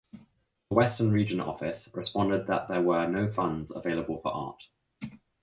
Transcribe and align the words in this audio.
The 0.11 0.75
Western 0.75 1.11
Region 1.11 1.39
Office 1.39 1.87
responded 1.93 2.47
that 2.47 2.67
there 2.67 2.81
were 2.81 3.05
no 3.07 3.29
funds 3.29 3.69
available 3.69 4.19
for 4.19 4.33
art. 4.33 4.63